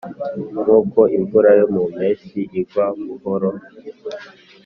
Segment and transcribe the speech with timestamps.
[0.63, 3.49] nkuko imvura yo mu mpeshyi igwa buhoro,